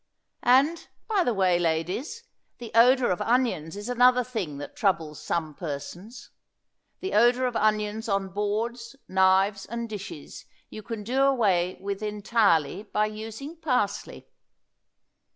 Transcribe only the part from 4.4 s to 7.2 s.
that troubles some persons. The